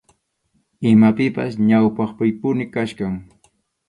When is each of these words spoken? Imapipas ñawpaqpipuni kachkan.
Imapipas 0.93 1.51
ñawpaqpipuni 1.67 2.65
kachkan. 2.73 3.13